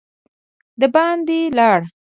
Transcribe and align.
د 0.79 0.81
باندي 0.93 1.41
لاړ. 1.57 1.81